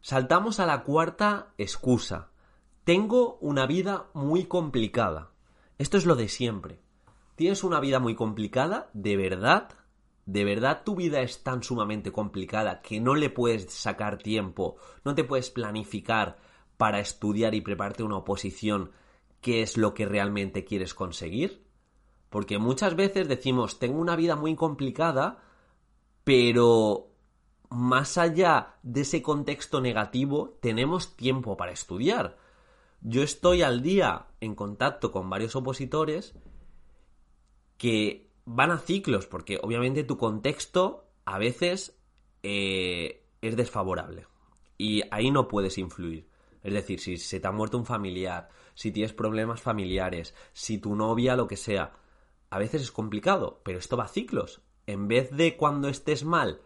Saltamos 0.00 0.60
a 0.60 0.66
la 0.66 0.82
cuarta 0.82 1.52
excusa. 1.58 2.30
Tengo 2.84 3.38
una 3.40 3.66
vida 3.66 4.06
muy 4.14 4.44
complicada. 4.44 5.30
Esto 5.78 5.96
es 5.96 6.06
lo 6.06 6.14
de 6.14 6.28
siempre. 6.28 6.83
¿Tienes 7.36 7.64
una 7.64 7.80
vida 7.80 7.98
muy 7.98 8.14
complicada? 8.14 8.90
¿De 8.92 9.16
verdad? 9.16 9.68
¿De 10.24 10.44
verdad 10.44 10.82
tu 10.84 10.94
vida 10.94 11.20
es 11.20 11.42
tan 11.42 11.62
sumamente 11.62 12.12
complicada 12.12 12.80
que 12.80 13.00
no 13.00 13.14
le 13.14 13.28
puedes 13.28 13.72
sacar 13.72 14.18
tiempo, 14.18 14.76
no 15.04 15.14
te 15.14 15.24
puedes 15.24 15.50
planificar 15.50 16.36
para 16.76 17.00
estudiar 17.00 17.54
y 17.54 17.60
prepararte 17.60 18.02
una 18.02 18.18
oposición 18.18 18.92
qué 19.40 19.62
es 19.62 19.76
lo 19.76 19.94
que 19.94 20.06
realmente 20.06 20.64
quieres 20.64 20.94
conseguir? 20.94 21.64
Porque 22.30 22.58
muchas 22.58 22.96
veces 22.96 23.28
decimos, 23.28 23.78
tengo 23.78 23.98
una 23.98 24.16
vida 24.16 24.36
muy 24.36 24.54
complicada, 24.54 25.42
pero 26.22 27.10
más 27.68 28.16
allá 28.16 28.76
de 28.82 29.02
ese 29.02 29.22
contexto 29.22 29.80
negativo, 29.80 30.56
tenemos 30.60 31.16
tiempo 31.16 31.56
para 31.56 31.72
estudiar. 31.72 32.38
Yo 33.02 33.22
estoy 33.22 33.62
al 33.62 33.82
día 33.82 34.28
en 34.40 34.54
contacto 34.54 35.12
con 35.12 35.28
varios 35.28 35.56
opositores 35.56 36.34
que 37.84 38.30
van 38.46 38.70
a 38.70 38.78
ciclos, 38.78 39.26
porque 39.26 39.60
obviamente 39.62 40.04
tu 40.04 40.16
contexto 40.16 41.10
a 41.26 41.36
veces 41.36 42.00
eh, 42.42 43.26
es 43.42 43.56
desfavorable. 43.56 44.26
Y 44.78 45.02
ahí 45.10 45.30
no 45.30 45.48
puedes 45.48 45.76
influir. 45.76 46.26
Es 46.62 46.72
decir, 46.72 46.98
si 46.98 47.18
se 47.18 47.40
te 47.40 47.46
ha 47.46 47.52
muerto 47.52 47.76
un 47.76 47.84
familiar, 47.84 48.48
si 48.72 48.90
tienes 48.90 49.12
problemas 49.12 49.60
familiares, 49.60 50.34
si 50.54 50.78
tu 50.78 50.96
novia, 50.96 51.36
lo 51.36 51.46
que 51.46 51.58
sea, 51.58 51.92
a 52.48 52.58
veces 52.58 52.80
es 52.80 52.90
complicado, 52.90 53.60
pero 53.64 53.78
esto 53.78 53.98
va 53.98 54.04
a 54.04 54.08
ciclos. 54.08 54.62
En 54.86 55.06
vez 55.06 55.30
de 55.30 55.58
cuando 55.58 55.90
estés 55.90 56.24
mal 56.24 56.62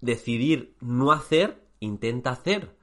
decidir 0.00 0.74
no 0.80 1.12
hacer, 1.12 1.68
intenta 1.78 2.30
hacer 2.30 2.76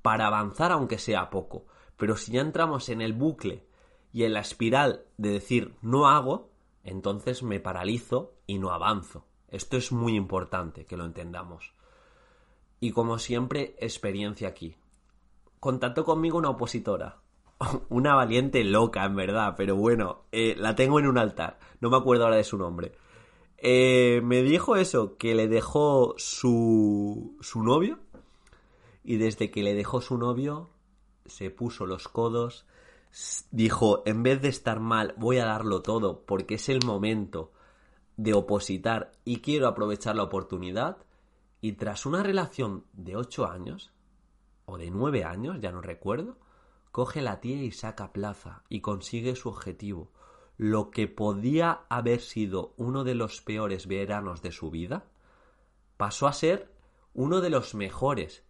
para 0.00 0.28
avanzar 0.28 0.72
aunque 0.72 0.96
sea 0.96 1.28
poco. 1.28 1.66
Pero 1.98 2.16
si 2.16 2.32
ya 2.32 2.40
entramos 2.40 2.88
en 2.88 3.02
el 3.02 3.12
bucle 3.12 3.66
y 4.14 4.24
en 4.24 4.32
la 4.32 4.40
espiral 4.40 5.04
de 5.18 5.28
decir 5.28 5.74
no 5.82 6.08
hago, 6.08 6.51
entonces 6.84 7.42
me 7.42 7.60
paralizo 7.60 8.34
y 8.46 8.58
no 8.58 8.70
avanzo. 8.70 9.26
Esto 9.48 9.76
es 9.76 9.92
muy 9.92 10.16
importante 10.16 10.86
que 10.86 10.96
lo 10.96 11.04
entendamos. 11.04 11.74
Y 12.80 12.92
como 12.92 13.18
siempre, 13.18 13.76
experiencia 13.78 14.48
aquí. 14.48 14.76
Contacto 15.60 16.04
conmigo 16.04 16.38
una 16.38 16.50
opositora 16.50 17.22
una 17.88 18.14
valiente 18.14 18.64
loca, 18.64 19.04
en 19.04 19.16
verdad, 19.16 19.54
pero 19.56 19.76
bueno, 19.76 20.24
eh, 20.32 20.54
la 20.58 20.74
tengo 20.74 20.98
en 20.98 21.06
un 21.06 21.18
altar, 21.18 21.58
no 21.80 21.90
me 21.90 21.96
acuerdo 21.96 22.24
ahora 22.24 22.36
de 22.36 22.44
su 22.44 22.58
nombre. 22.58 22.92
Eh, 23.58 24.20
me 24.24 24.42
dijo 24.42 24.76
eso, 24.76 25.16
que 25.16 25.34
le 25.34 25.48
dejó 25.48 26.14
su, 26.16 27.36
su 27.40 27.62
novio, 27.62 27.98
y 29.04 29.16
desde 29.16 29.50
que 29.50 29.62
le 29.62 29.74
dejó 29.74 30.00
su 30.00 30.18
novio, 30.18 30.70
se 31.26 31.50
puso 31.50 31.86
los 31.86 32.08
codos, 32.08 32.66
dijo, 33.50 34.02
en 34.06 34.22
vez 34.22 34.40
de 34.40 34.48
estar 34.48 34.80
mal, 34.80 35.14
voy 35.16 35.38
a 35.38 35.44
darlo 35.44 35.82
todo, 35.82 36.24
porque 36.24 36.54
es 36.54 36.68
el 36.68 36.80
momento 36.84 37.52
de 38.16 38.34
opositar 38.34 39.12
y 39.24 39.40
quiero 39.40 39.68
aprovechar 39.68 40.16
la 40.16 40.22
oportunidad, 40.24 40.98
y 41.60 41.72
tras 41.72 42.06
una 42.06 42.22
relación 42.22 42.84
de 42.92 43.16
ocho 43.16 43.46
años, 43.46 43.92
o 44.64 44.78
de 44.78 44.90
nueve 44.90 45.24
años, 45.24 45.58
ya 45.60 45.70
no 45.72 45.80
recuerdo, 45.80 46.38
coge 46.90 47.22
la 47.22 47.40
tía 47.40 47.62
y 47.62 47.70
saca 47.70 48.12
plaza 48.12 48.62
y 48.68 48.80
consigue 48.80 49.36
su 49.36 49.48
objetivo, 49.48 50.10
lo 50.56 50.90
que 50.90 51.08
podía 51.08 51.82
haber 51.88 52.20
sido 52.20 52.74
uno 52.76 53.04
de 53.04 53.14
los 53.14 53.40
peores 53.40 53.86
veranos 53.86 54.42
de 54.42 54.52
su 54.52 54.70
vida, 54.70 55.06
pasó 55.96 56.26
a 56.26 56.32
ser 56.32 56.72
uno 57.14 57.40
de 57.40 57.50
los 57.50 57.74
mejores. 57.74 58.44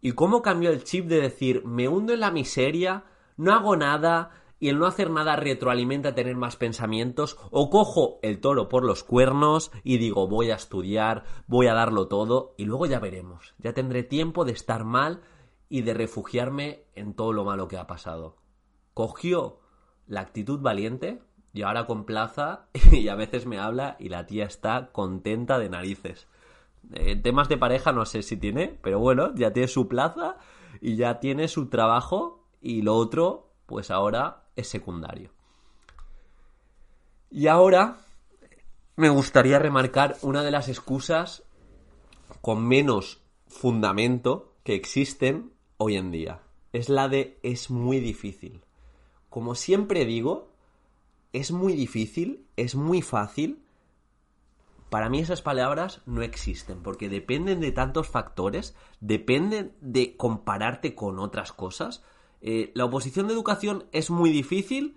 ¿Y 0.00 0.12
cómo 0.12 0.42
cambió 0.42 0.70
el 0.70 0.84
chip 0.84 1.06
de 1.06 1.20
decir 1.20 1.64
me 1.64 1.88
hundo 1.88 2.12
en 2.12 2.20
la 2.20 2.30
miseria, 2.30 3.04
no 3.40 3.54
hago 3.54 3.74
nada, 3.74 4.32
y 4.58 4.68
el 4.68 4.78
no 4.78 4.86
hacer 4.86 5.08
nada 5.08 5.34
retroalimenta 5.34 6.14
tener 6.14 6.36
más 6.36 6.56
pensamientos, 6.56 7.38
o 7.50 7.70
cojo 7.70 8.18
el 8.22 8.38
toro 8.38 8.68
por 8.68 8.84
los 8.84 9.02
cuernos 9.02 9.72
y 9.82 9.96
digo 9.96 10.28
voy 10.28 10.50
a 10.50 10.56
estudiar, 10.56 11.24
voy 11.46 11.66
a 11.66 11.72
darlo 11.72 12.06
todo, 12.06 12.54
y 12.58 12.66
luego 12.66 12.84
ya 12.84 13.00
veremos, 13.00 13.54
ya 13.56 13.72
tendré 13.72 14.02
tiempo 14.02 14.44
de 14.44 14.52
estar 14.52 14.84
mal 14.84 15.22
y 15.70 15.80
de 15.80 15.94
refugiarme 15.94 16.84
en 16.94 17.14
todo 17.14 17.32
lo 17.32 17.46
malo 17.46 17.66
que 17.66 17.78
ha 17.78 17.86
pasado. 17.86 18.36
Cogió 18.92 19.60
la 20.06 20.20
actitud 20.20 20.60
valiente 20.60 21.22
y 21.54 21.62
ahora 21.62 21.86
con 21.86 22.04
plaza 22.04 22.68
y 22.92 23.08
a 23.08 23.14
veces 23.14 23.46
me 23.46 23.58
habla 23.58 23.96
y 23.98 24.10
la 24.10 24.26
tía 24.26 24.44
está 24.44 24.90
contenta 24.92 25.58
de 25.58 25.70
narices. 25.70 26.28
Eh, 26.92 27.16
temas 27.16 27.48
de 27.48 27.56
pareja 27.56 27.92
no 27.92 28.04
sé 28.04 28.20
si 28.20 28.36
tiene, 28.36 28.78
pero 28.82 28.98
bueno, 28.98 29.34
ya 29.34 29.54
tiene 29.54 29.68
su 29.68 29.88
plaza 29.88 30.36
y 30.82 30.96
ya 30.96 31.20
tiene 31.20 31.48
su 31.48 31.70
trabajo 31.70 32.39
y 32.60 32.82
lo 32.82 32.94
otro, 32.94 33.52
pues 33.66 33.90
ahora 33.90 34.44
es 34.56 34.68
secundario. 34.68 35.30
Y 37.30 37.46
ahora 37.46 37.98
me 38.96 39.08
gustaría 39.08 39.58
remarcar 39.58 40.16
una 40.22 40.42
de 40.42 40.50
las 40.50 40.68
excusas 40.68 41.44
con 42.40 42.66
menos 42.66 43.22
fundamento 43.46 44.54
que 44.64 44.74
existen 44.74 45.52
hoy 45.76 45.96
en 45.96 46.10
día. 46.10 46.42
Es 46.72 46.88
la 46.88 47.08
de 47.08 47.38
es 47.42 47.70
muy 47.70 48.00
difícil. 48.00 48.62
Como 49.28 49.54
siempre 49.54 50.04
digo, 50.04 50.50
es 51.32 51.52
muy 51.52 51.74
difícil, 51.74 52.46
es 52.56 52.74
muy 52.74 53.02
fácil. 53.02 53.62
Para 54.88 55.08
mí 55.08 55.20
esas 55.20 55.40
palabras 55.40 56.02
no 56.06 56.22
existen 56.22 56.82
porque 56.82 57.08
dependen 57.08 57.60
de 57.60 57.70
tantos 57.70 58.08
factores, 58.08 58.74
dependen 59.00 59.72
de 59.80 60.16
compararte 60.16 60.94
con 60.94 61.20
otras 61.20 61.52
cosas. 61.52 62.02
Eh, 62.40 62.72
la 62.74 62.84
oposición 62.84 63.26
de 63.26 63.34
educación 63.34 63.84
es 63.92 64.10
muy 64.10 64.30
difícil. 64.30 64.96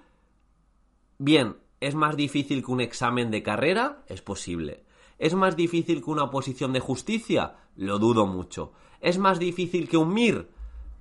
Bien, 1.17 1.57
¿es 1.79 1.95
más 1.95 2.15
difícil 2.15 2.63
que 2.63 2.71
un 2.71 2.81
examen 2.81 3.31
de 3.31 3.43
carrera? 3.43 4.03
Es 4.07 4.21
posible. 4.21 4.83
¿Es 5.19 5.35
más 5.35 5.55
difícil 5.55 6.03
que 6.03 6.09
una 6.09 6.23
oposición 6.23 6.73
de 6.73 6.79
justicia? 6.79 7.55
Lo 7.75 7.99
dudo 7.99 8.25
mucho. 8.25 8.73
¿Es 9.01 9.17
más 9.17 9.39
difícil 9.39 9.87
que 9.87 9.97
un 9.97 10.13
MIR? 10.13 10.49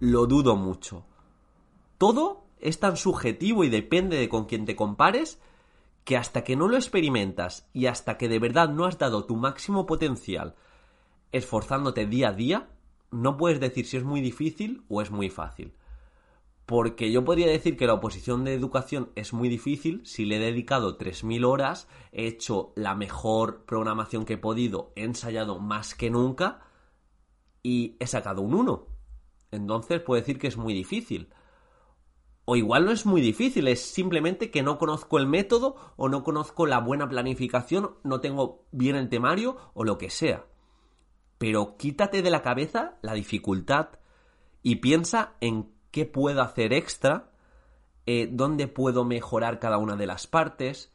lo 0.03 0.27
dudo 0.27 0.57
mucho. 0.57 1.05
Todo 1.97 2.43
es 2.59 2.81
tan 2.81 2.97
subjetivo 2.97 3.63
y 3.63 3.69
depende 3.69 4.17
de 4.17 4.29
con 4.29 4.47
quién 4.47 4.65
te 4.65 4.75
compares 4.75 5.41
que 6.03 6.17
hasta 6.17 6.43
que 6.43 6.57
no 6.57 6.67
lo 6.67 6.75
experimentas 6.77 7.69
y 7.73 7.87
hasta 7.87 8.19
que 8.19 8.29
de 8.29 8.41
verdad 8.41 8.69
no 8.69 8.85
has 8.85 8.99
dado 8.99 9.27
tu 9.27 9.37
máximo 9.37 9.87
potencial 9.87 10.57
esforzándote 11.31 12.07
día 12.07 12.31
a 12.31 12.33
día, 12.33 12.69
no 13.13 13.37
puedes 13.37 13.61
decir 13.61 13.87
si 13.87 13.97
es 13.97 14.03
muy 14.03 14.21
difícil 14.21 14.83
o 14.89 15.03
es 15.03 15.13
muy 15.13 15.31
fácil. 15.31 15.73
Porque 16.67 17.11
yo 17.11 17.25
podría 17.25 17.49
decir 17.49 17.77
que 17.77 17.87
la 17.87 17.95
oposición 17.95 18.45
de 18.45 18.55
educación 18.55 19.11
es 19.15 19.33
muy 19.33 19.49
difícil 19.49 20.01
si 20.05 20.25
le 20.25 20.37
he 20.37 20.41
dedicado 20.41 20.97
3.000 20.97 21.45
horas, 21.45 21.89
he 22.13 22.27
hecho 22.27 22.73
la 22.77 22.95
mejor 22.95 23.65
programación 23.65 24.25
que 24.25 24.35
he 24.35 24.39
podido, 24.39 24.93
he 24.95 25.05
ensayado 25.05 25.59
más 25.59 25.95
que 25.95 26.11
nunca 26.11 26.61
y 27.63 27.97
he 27.99 28.07
sacado 28.07 28.43
un 28.43 28.55
1. 28.55 28.87
Entonces 29.51 30.01
puedo 30.01 30.21
decir 30.21 30.39
que 30.39 30.47
es 30.47 30.57
muy 30.57 30.73
difícil. 30.73 31.29
O 32.45 32.57
igual 32.57 32.85
no 32.85 32.91
es 32.91 33.07
muy 33.07 33.21
difícil, 33.21 33.69
es 33.69 33.81
simplemente 33.81 34.51
que 34.51 34.63
no 34.63 34.79
conozco 34.79 35.19
el 35.19 35.27
método 35.27 35.77
o 35.97 36.09
no 36.09 36.25
conozco 36.25 36.67
la 36.67 36.81
buena 36.81 37.09
planificación, 37.09 37.97
no 38.03 38.21
tengo 38.21 38.67
bien 38.73 38.97
el 38.97 39.09
temario 39.09 39.57
o 39.75 39.85
lo 39.85 39.97
que 39.99 40.11
sea. 40.11 40.47
Pero 41.39 41.77
quítate 41.77 42.23
de 42.23 42.31
la 42.31 42.43
cabeza 42.43 42.99
la 43.03 43.15
dificultad 43.15 43.91
y 44.63 44.77
piensa 44.77 45.35
en 45.41 45.73
qué 45.93 46.07
puedo 46.07 46.43
hacer 46.43 46.73
extra, 46.73 47.31
eh, 48.07 48.29
dónde 48.31 48.67
puedo 48.67 49.05
mejorar 49.05 49.61
cada 49.61 49.79
una 49.79 49.95
de 49.95 50.07
las 50.07 50.27
partes, 50.27 50.93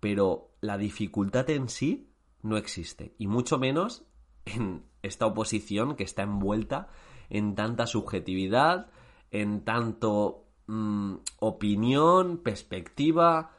pero 0.00 0.52
la 0.62 0.78
dificultad 0.78 1.50
en 1.50 1.68
sí 1.68 2.10
no 2.42 2.56
existe, 2.56 3.14
y 3.18 3.26
mucho 3.26 3.58
menos 3.58 4.06
en 4.46 4.84
esta 5.02 5.26
oposición 5.26 5.96
que 5.96 6.04
está 6.04 6.22
envuelta 6.22 6.88
en 7.28 7.54
tanta 7.54 7.86
subjetividad, 7.86 8.90
en 9.30 9.64
tanto 9.64 10.46
mm, 10.66 11.16
opinión, 11.40 12.38
perspectiva, 12.38 13.52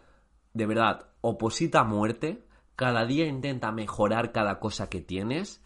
de 0.53 0.65
verdad, 0.65 1.09
oposita 1.21 1.81
a 1.81 1.83
muerte, 1.83 2.47
cada 2.75 3.05
día 3.05 3.27
intenta 3.27 3.71
mejorar 3.71 4.31
cada 4.31 4.59
cosa 4.59 4.89
que 4.89 5.01
tienes, 5.01 5.61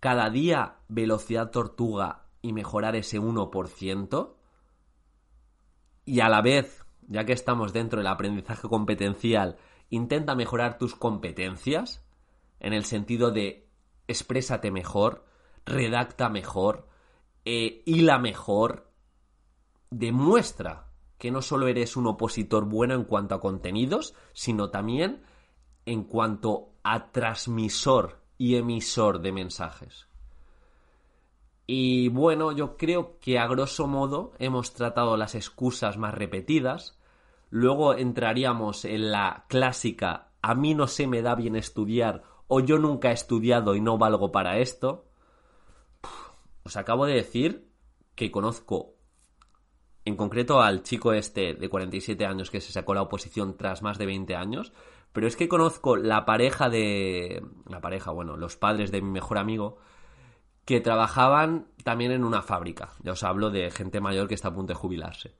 cada 0.00 0.30
día 0.30 0.76
velocidad 0.88 1.50
tortuga 1.50 2.26
y 2.42 2.52
mejorar 2.52 2.94
ese 2.94 3.20
1%, 3.20 4.34
y 6.08 6.20
a 6.20 6.30
la 6.30 6.40
vez, 6.40 6.86
ya 7.06 7.26
que 7.26 7.34
estamos 7.34 7.74
dentro 7.74 7.98
del 7.98 8.06
aprendizaje 8.06 8.66
competencial, 8.66 9.58
intenta 9.90 10.34
mejorar 10.34 10.78
tus 10.78 10.94
competencias 10.94 12.02
en 12.60 12.72
el 12.72 12.86
sentido 12.86 13.30
de 13.30 13.68
exprésate 14.06 14.70
mejor, 14.70 15.26
redacta 15.66 16.30
mejor, 16.30 16.88
eh, 17.44 17.82
hila 17.84 18.18
mejor, 18.18 18.90
demuestra 19.90 20.86
que 21.18 21.30
no 21.30 21.42
solo 21.42 21.68
eres 21.68 21.94
un 21.94 22.06
opositor 22.06 22.64
bueno 22.64 22.94
en 22.94 23.04
cuanto 23.04 23.34
a 23.34 23.40
contenidos, 23.40 24.14
sino 24.32 24.70
también 24.70 25.22
en 25.84 26.04
cuanto 26.04 26.70
a 26.84 27.12
transmisor 27.12 28.22
y 28.38 28.56
emisor 28.56 29.20
de 29.20 29.32
mensajes. 29.32 30.07
Y 31.68 32.08
bueno, 32.08 32.50
yo 32.50 32.76
creo 32.76 33.20
que 33.20 33.38
a 33.38 33.46
grosso 33.46 33.86
modo 33.86 34.32
hemos 34.40 34.72
tratado 34.72 35.16
las 35.16 35.36
excusas 35.36 35.98
más 35.98 36.14
repetidas. 36.14 36.98
Luego 37.50 37.94
entraríamos 37.94 38.84
en 38.84 39.12
la 39.12 39.44
clásica 39.48 40.28
a 40.42 40.54
mí 40.54 40.74
no 40.74 40.86
se 40.86 41.06
me 41.06 41.22
da 41.22 41.34
bien 41.34 41.56
estudiar 41.56 42.22
o 42.46 42.60
yo 42.60 42.78
nunca 42.78 43.10
he 43.10 43.14
estudiado 43.14 43.74
y 43.74 43.80
no 43.80 43.98
valgo 43.98 44.32
para 44.32 44.58
esto. 44.58 45.06
Os 46.62 46.76
acabo 46.76 47.06
de 47.06 47.14
decir 47.14 47.68
que 48.14 48.30
conozco 48.30 48.94
en 50.04 50.16
concreto 50.16 50.60
al 50.60 50.82
chico 50.82 51.12
este 51.12 51.54
de 51.54 51.68
47 51.68 52.24
años 52.24 52.50
que 52.50 52.60
se 52.60 52.72
sacó 52.72 52.94
la 52.94 53.02
oposición 53.02 53.56
tras 53.56 53.82
más 53.82 53.98
de 53.98 54.06
20 54.06 54.34
años, 54.36 54.72
pero 55.12 55.26
es 55.26 55.36
que 55.36 55.48
conozco 55.48 55.96
la 55.96 56.24
pareja 56.24 56.70
de... 56.70 57.42
la 57.68 57.80
pareja, 57.80 58.10
bueno, 58.10 58.36
los 58.36 58.56
padres 58.56 58.90
de 58.90 59.02
mi 59.02 59.10
mejor 59.10 59.38
amigo, 59.38 59.78
que 60.68 60.82
trabajaban 60.82 61.66
también 61.82 62.12
en 62.12 62.24
una 62.24 62.42
fábrica. 62.42 62.90
Ya 63.02 63.12
os 63.12 63.22
hablo 63.22 63.48
de 63.48 63.70
gente 63.70 64.02
mayor 64.02 64.28
que 64.28 64.34
está 64.34 64.48
a 64.48 64.54
punto 64.54 64.74
de 64.74 64.78
jubilarse. 64.78 65.34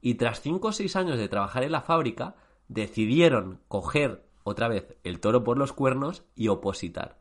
Y 0.00 0.14
tras 0.14 0.42
5 0.42 0.68
o 0.68 0.70
6 0.70 0.94
años 0.94 1.18
de 1.18 1.28
trabajar 1.28 1.64
en 1.64 1.72
la 1.72 1.80
fábrica, 1.80 2.36
decidieron 2.68 3.58
coger 3.66 4.24
otra 4.44 4.68
vez 4.68 4.96
el 5.02 5.18
toro 5.18 5.42
por 5.42 5.58
los 5.58 5.72
cuernos 5.72 6.22
y 6.36 6.46
opositar. 6.46 7.18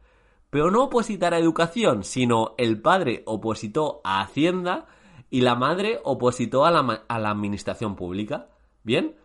Pero 0.52 0.70
no 0.70 0.84
opositar 0.84 1.34
a 1.34 1.40
educación, 1.40 2.04
sino 2.04 2.54
el 2.60 2.84
padre 2.84 3.24
opositó 3.26 4.00
a 4.04 4.22
Hacienda 4.22 4.86
y 5.32 5.42
la 5.42 5.56
madre 5.56 6.00
opositó 6.04 6.66
a 6.66 6.70
la, 6.70 7.32
administración 7.32 7.96
pública. 7.96 8.50
¿Bien? 8.84 9.16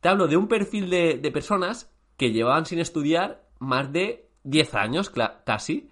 Te 0.00 0.10
hablo 0.10 0.28
de 0.28 0.36
un 0.36 0.48
perfil 0.48 0.90
de, 0.90 1.16
de 1.16 1.30
personas 1.32 1.90
que 2.18 2.30
llevaban 2.30 2.66
sin 2.66 2.78
estudiar 2.78 3.48
más 3.58 3.90
de 3.90 4.28
10 4.42 4.74
años, 4.74 5.10
casi, 5.46 5.88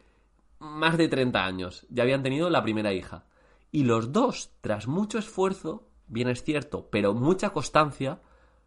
más 0.63 0.97
de 0.97 1.09
30 1.09 1.45
años, 1.45 1.87
ya 1.91 2.05
habían 2.05 2.23
tenido 2.23 2.49
la 2.49 2.63
primera 2.63 2.93
hija. 2.93 3.27
Y 3.71 3.85
los 3.85 4.13
dos, 4.13 4.53
tras 4.61 4.87
mucho 4.87 5.19
esfuerzo, 5.19 5.89
bien 6.07 6.29
es 6.29 6.45
cierto, 6.45 6.89
pero 6.91 7.15
mucha 7.15 7.51
constancia, 7.51 8.21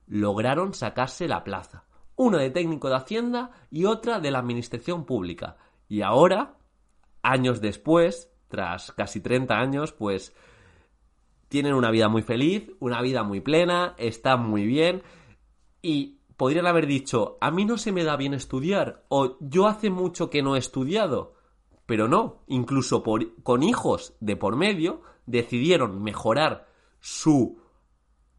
lograron 0.06 0.74
sacarse 0.74 1.28
la 1.28 1.44
plaza. 1.44 1.86
Una 2.16 2.40
de 2.40 2.50
técnico 2.50 2.90
de 2.90 2.96
Hacienda 2.96 3.52
y 3.72 3.86
otra 3.86 4.20
de 4.20 4.32
la 4.32 4.40
Administración 4.40 5.06
Pública. 5.06 5.58
Y 5.88 6.02
ahora, 6.02 6.58
años 7.22 7.62
después, 7.62 8.32
tras 8.50 8.92
casi 8.92 9.22
30 9.22 9.58
años, 9.58 9.92
pues 9.94 10.34
tienen 11.48 11.74
una 11.74 11.92
vida 11.92 12.10
muy 12.10 12.22
feliz, 12.22 12.72
una 12.80 13.02
vida 13.02 13.24
muy 13.24 13.40
plena, 13.42 13.96
están 13.98 14.46
muy 14.46 14.66
bien 14.66 15.04
y 15.82 16.20
podrían 16.36 16.68
haber 16.68 16.88
dicho, 16.88 17.38
a 17.40 17.52
mí 17.52 17.66
no 17.66 17.78
se 17.78 17.92
me 17.92 18.04
da 18.04 18.18
bien 18.18 18.34
estudiar 18.34 19.06
o 19.08 19.38
yo 19.40 19.68
hace 19.68 19.90
mucho 19.90 20.30
que 20.30 20.42
no 20.42 20.56
he 20.56 20.60
estudiado. 20.60 21.35
Pero 21.86 22.08
no, 22.08 22.44
incluso 22.48 23.04
con 23.44 23.64
hijos 23.64 24.16
de 24.20 24.36
por 24.36 24.56
medio, 24.56 25.02
decidieron 25.26 26.02
mejorar 26.02 26.68
su, 27.00 27.62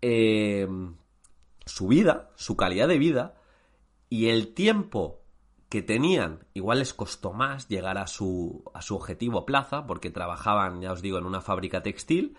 eh, 0.03 0.69
su 1.65 1.87
vida, 1.89 2.31
su 2.35 2.57
calidad 2.57 2.89
de 2.89 2.99
vida, 2.99 3.41
y 4.09 4.29
el 4.29 4.55
tiempo 4.55 5.21
que 5.69 5.83
tenían, 5.83 6.47
igual 6.55 6.79
les 6.79 6.95
costó 6.95 7.33
más 7.33 7.69
llegar 7.69 7.99
a 7.99 8.07
su, 8.07 8.65
a 8.75 8.83
su 8.83 8.97
objetivo 8.97 9.45
plaza, 9.47 9.87
porque 9.87 10.11
trabajaban, 10.11 10.81
ya 10.81 10.93
os 10.93 11.03
digo, 11.03 11.19
en 11.19 11.27
una 11.27 11.41
fábrica 11.41 11.83
textil, 11.83 12.37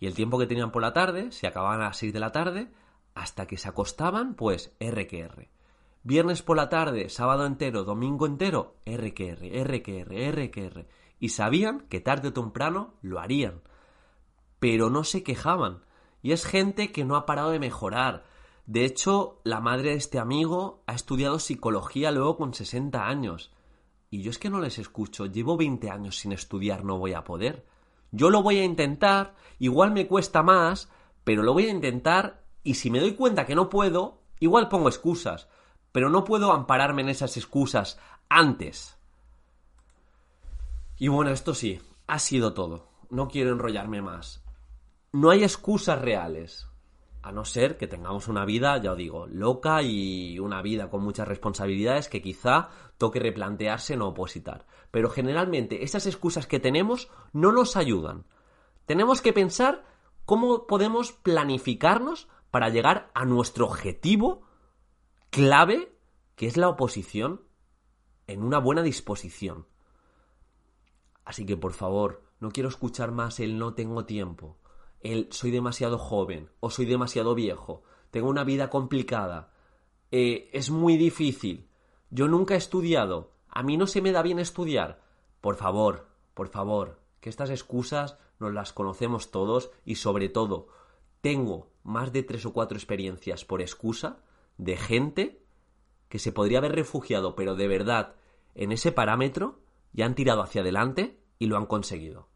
y 0.00 0.06
el 0.06 0.14
tiempo 0.14 0.38
que 0.38 0.46
tenían 0.46 0.72
por 0.72 0.82
la 0.82 0.92
tarde, 0.92 1.32
se 1.32 1.46
acababan 1.46 1.80
a 1.80 1.84
las 1.84 1.98
6 1.98 2.12
de 2.12 2.20
la 2.20 2.32
tarde, 2.32 2.72
hasta 3.14 3.46
que 3.46 3.56
se 3.56 3.68
acostaban, 3.68 4.34
pues 4.34 4.74
R 4.80 5.06
que 5.06 5.20
R. 5.20 5.50
Viernes 6.04 6.42
por 6.42 6.56
la 6.56 6.68
tarde, 6.68 7.08
sábado 7.10 7.46
entero, 7.46 7.84
domingo 7.84 8.26
entero, 8.26 8.74
RQR, 8.84 9.38
RQR, 9.62 10.32
RQR. 10.32 10.88
Y 11.20 11.28
sabían 11.28 11.82
que 11.88 12.00
tarde 12.00 12.28
o 12.28 12.32
temprano 12.32 12.94
lo 13.02 13.20
harían. 13.20 13.62
Pero 14.58 14.90
no 14.90 15.04
se 15.04 15.22
quejaban. 15.22 15.84
Y 16.20 16.32
es 16.32 16.44
gente 16.44 16.90
que 16.90 17.04
no 17.04 17.14
ha 17.14 17.24
parado 17.24 17.50
de 17.50 17.60
mejorar. 17.60 18.24
De 18.66 18.84
hecho, 18.84 19.40
la 19.44 19.60
madre 19.60 19.90
de 19.90 19.96
este 19.96 20.18
amigo 20.18 20.82
ha 20.88 20.94
estudiado 20.94 21.38
psicología 21.38 22.10
luego 22.10 22.36
con 22.36 22.52
60 22.52 23.06
años. 23.06 23.52
Y 24.10 24.22
yo 24.22 24.30
es 24.32 24.38
que 24.38 24.50
no 24.50 24.60
les 24.60 24.80
escucho. 24.80 25.26
Llevo 25.26 25.56
20 25.56 25.88
años 25.88 26.16
sin 26.16 26.32
estudiar, 26.32 26.84
no 26.84 26.98
voy 26.98 27.12
a 27.12 27.22
poder. 27.22 27.64
Yo 28.10 28.28
lo 28.28 28.42
voy 28.42 28.58
a 28.58 28.64
intentar, 28.64 29.36
igual 29.60 29.92
me 29.92 30.08
cuesta 30.08 30.42
más, 30.42 30.90
pero 31.22 31.44
lo 31.44 31.52
voy 31.52 31.66
a 31.66 31.70
intentar 31.70 32.44
y 32.64 32.74
si 32.74 32.90
me 32.90 32.98
doy 32.98 33.14
cuenta 33.14 33.46
que 33.46 33.54
no 33.54 33.68
puedo, 33.68 34.20
igual 34.40 34.68
pongo 34.68 34.88
excusas 34.88 35.48
pero 35.92 36.10
no 36.10 36.24
puedo 36.24 36.52
ampararme 36.52 37.02
en 37.02 37.10
esas 37.10 37.36
excusas 37.36 38.00
antes. 38.28 38.98
Y 40.98 41.08
bueno, 41.08 41.30
esto 41.30 41.54
sí, 41.54 41.80
ha 42.06 42.18
sido 42.18 42.54
todo. 42.54 42.88
No 43.10 43.28
quiero 43.28 43.52
enrollarme 43.52 44.00
más. 44.00 44.42
No 45.12 45.30
hay 45.30 45.44
excusas 45.44 46.00
reales. 46.00 46.68
A 47.22 47.30
no 47.30 47.44
ser 47.44 47.76
que 47.76 47.86
tengamos 47.86 48.26
una 48.26 48.44
vida, 48.44 48.76
ya 48.78 48.92
os 48.92 48.98
digo, 48.98 49.26
loca 49.28 49.82
y 49.82 50.38
una 50.40 50.60
vida 50.60 50.90
con 50.90 51.04
muchas 51.04 51.28
responsabilidades 51.28 52.08
que 52.08 52.22
quizá 52.22 52.70
toque 52.98 53.20
replantearse 53.20 53.96
no 53.96 54.08
opositar. 54.08 54.66
Pero 54.90 55.08
generalmente 55.08 55.84
esas 55.84 56.06
excusas 56.06 56.46
que 56.46 56.58
tenemos 56.58 57.10
no 57.32 57.52
nos 57.52 57.76
ayudan. 57.76 58.24
Tenemos 58.86 59.20
que 59.20 59.32
pensar 59.32 59.84
cómo 60.24 60.66
podemos 60.66 61.12
planificarnos 61.12 62.28
para 62.50 62.70
llegar 62.70 63.10
a 63.14 63.24
nuestro 63.24 63.66
objetivo 63.66 64.42
clave 65.32 65.90
que 66.36 66.46
es 66.46 66.58
la 66.58 66.68
oposición 66.68 67.40
en 68.26 68.42
una 68.42 68.58
buena 68.58 68.82
disposición. 68.82 69.66
Así 71.24 71.46
que 71.46 71.56
por 71.56 71.72
favor, 71.72 72.22
no 72.38 72.50
quiero 72.50 72.68
escuchar 72.68 73.12
más 73.12 73.40
el 73.40 73.58
no 73.58 73.72
tengo 73.72 74.04
tiempo, 74.04 74.58
el 75.00 75.32
soy 75.32 75.50
demasiado 75.50 75.96
joven 75.96 76.50
o 76.60 76.68
soy 76.68 76.84
demasiado 76.84 77.34
viejo, 77.34 77.82
tengo 78.10 78.28
una 78.28 78.44
vida 78.44 78.68
complicada, 78.68 79.54
eh, 80.10 80.50
es 80.52 80.70
muy 80.70 80.98
difícil, 80.98 81.66
yo 82.10 82.28
nunca 82.28 82.52
he 82.52 82.58
estudiado, 82.58 83.32
a 83.48 83.62
mí 83.62 83.78
no 83.78 83.86
se 83.86 84.02
me 84.02 84.12
da 84.12 84.20
bien 84.20 84.38
estudiar. 84.38 85.00
Por 85.40 85.56
favor, 85.56 86.08
por 86.34 86.48
favor, 86.48 87.00
que 87.20 87.30
estas 87.30 87.48
excusas 87.48 88.18
nos 88.38 88.52
las 88.52 88.74
conocemos 88.74 89.30
todos 89.30 89.70
y 89.86 89.94
sobre 89.94 90.28
todo, 90.28 90.68
tengo 91.22 91.70
más 91.84 92.12
de 92.12 92.22
tres 92.22 92.44
o 92.44 92.52
cuatro 92.52 92.76
experiencias 92.76 93.46
por 93.46 93.62
excusa 93.62 94.18
de 94.58 94.76
gente 94.76 95.42
que 96.08 96.18
se 96.18 96.32
podría 96.32 96.58
haber 96.58 96.72
refugiado, 96.72 97.34
pero 97.36 97.54
de 97.54 97.68
verdad, 97.68 98.14
en 98.54 98.72
ese 98.72 98.92
parámetro, 98.92 99.60
ya 99.92 100.06
han 100.06 100.14
tirado 100.14 100.42
hacia 100.42 100.60
adelante 100.60 101.18
y 101.38 101.46
lo 101.46 101.56
han 101.56 101.66
conseguido. 101.66 102.28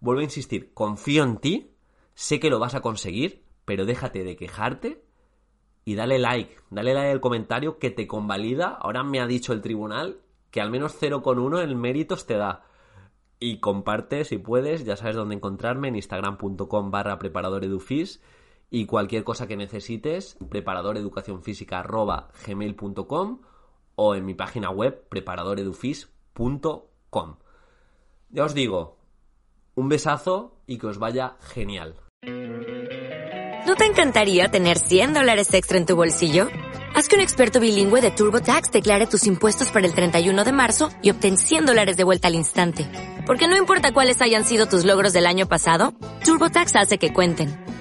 Vuelvo 0.00 0.20
a 0.20 0.24
insistir, 0.24 0.72
confío 0.72 1.24
en 1.24 1.38
ti, 1.38 1.76
Sé 2.16 2.40
que 2.40 2.48
lo 2.48 2.58
vas 2.58 2.74
a 2.74 2.80
conseguir, 2.80 3.44
pero 3.66 3.84
déjate 3.84 4.24
de 4.24 4.36
quejarte 4.36 5.04
y 5.84 5.96
dale 5.96 6.18
like, 6.18 6.56
dale 6.70 6.94
like 6.94 7.12
al 7.12 7.20
comentario 7.20 7.78
que 7.78 7.90
te 7.90 8.06
convalida. 8.06 8.68
Ahora 8.68 9.04
me 9.04 9.20
ha 9.20 9.26
dicho 9.26 9.52
el 9.52 9.60
tribunal 9.60 10.22
que 10.50 10.62
al 10.62 10.70
menos 10.70 10.98
0,1 10.98 11.62
en 11.62 11.78
méritos 11.78 12.26
te 12.26 12.38
da. 12.38 12.64
Y 13.38 13.60
comparte 13.60 14.24
si 14.24 14.38
puedes, 14.38 14.86
ya 14.86 14.96
sabes 14.96 15.14
dónde 15.14 15.34
encontrarme 15.34 15.88
en 15.88 15.96
instagram.com 15.96 16.90
barra 16.90 17.18
preparadoredufis 17.18 18.22
y 18.70 18.86
cualquier 18.86 19.24
cosa 19.24 19.46
que 19.46 19.56
necesites, 19.56 20.38
preparadoreducacionfísica.gmail.com 20.48 23.40
o 23.94 24.14
en 24.14 24.24
mi 24.24 24.32
página 24.34 24.70
web 24.70 25.06
preparadoredufis.com. 25.08 27.36
Ya 28.30 28.44
os 28.44 28.54
digo, 28.54 28.96
un 29.74 29.88
besazo 29.88 30.56
y 30.66 30.78
que 30.78 30.86
os 30.88 30.98
vaya 30.98 31.36
genial. 31.40 31.94
¿No 33.66 33.74
te 33.74 33.84
encantaría 33.84 34.48
tener 34.48 34.78
100 34.78 35.14
dólares 35.14 35.52
extra 35.52 35.76
en 35.76 35.86
tu 35.86 35.96
bolsillo? 35.96 36.48
Haz 36.94 37.08
que 37.08 37.16
un 37.16 37.20
experto 37.20 37.60
bilingüe 37.60 38.00
de 38.00 38.10
TurboTax 38.10 38.70
declare 38.70 39.06
tus 39.06 39.26
impuestos 39.26 39.70
para 39.70 39.86
el 39.86 39.92
31 39.92 40.44
de 40.44 40.52
marzo 40.52 40.88
y 41.02 41.10
obtén 41.10 41.36
100 41.36 41.66
dólares 41.66 41.96
de 41.96 42.04
vuelta 42.04 42.28
al 42.28 42.36
instante. 42.36 42.88
Porque 43.26 43.48
no 43.48 43.56
importa 43.56 43.92
cuáles 43.92 44.22
hayan 44.22 44.44
sido 44.44 44.66
tus 44.66 44.84
logros 44.84 45.12
del 45.12 45.26
año 45.26 45.48
pasado, 45.48 45.94
TurboTax 46.24 46.76
hace 46.76 46.98
que 46.98 47.12
cuenten. 47.12 47.65